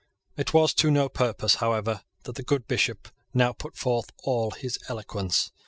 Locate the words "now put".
3.35-3.77